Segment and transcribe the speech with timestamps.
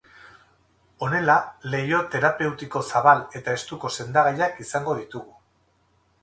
[1.07, 1.35] Honela
[1.73, 5.39] leiho terapeutiko zabal eta estuko sendagaiak izango ditugu.